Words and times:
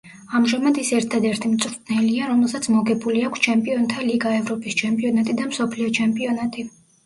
ამჟამად 0.37 0.77
ის 0.83 0.87
ერთადერთი 0.99 1.51
მწვრთნელია, 1.51 2.31
რომელსაც 2.31 2.69
მოგებული 2.77 3.23
აქვს 3.29 3.45
ჩემპიონთა 3.49 4.09
ლიგა, 4.09 4.35
ევროპის 4.41 4.81
ჩემპიონატი 4.83 5.41
და 5.43 5.49
მსოფლიო 5.55 5.97
ჩემპიონატი. 6.03 6.71